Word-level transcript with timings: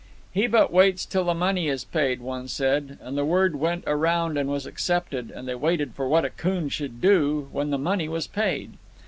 "He 0.33 0.47
but 0.47 0.73
waits 0.73 1.05
till 1.05 1.25
the 1.25 1.35
money 1.35 1.67
is 1.67 1.83
paid," 1.83 2.21
one 2.21 2.47
said; 2.47 2.97
and 3.03 3.15
the 3.15 3.23
word 3.23 3.57
went 3.57 3.83
around 3.85 4.35
and 4.35 4.49
was 4.49 4.65
accepted, 4.65 5.29
and 5.29 5.47
they 5.47 5.53
waited 5.53 5.93
for 5.93 6.07
what 6.07 6.23
Akoon 6.25 6.69
should 6.71 7.01
do 7.01 7.47
when 7.51 7.69
the 7.69 7.77
money 7.77 8.09
was 8.09 8.25
paid. 8.25 8.77